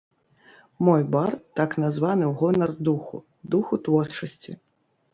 [0.87, 1.31] Мой бар
[1.61, 3.23] так названы ў гонар духу,
[3.55, 4.61] духу творчасці.